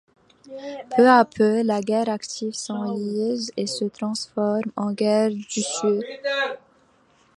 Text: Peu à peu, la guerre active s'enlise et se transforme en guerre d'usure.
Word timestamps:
Peu 0.95 1.07
à 1.07 1.23
peu, 1.25 1.61
la 1.61 1.79
guerre 1.81 2.09
active 2.09 2.53
s'enlise 2.55 3.51
et 3.55 3.67
se 3.67 3.85
transforme 3.85 4.71
en 4.75 4.93
guerre 4.93 5.29
d'usure. 5.29 6.01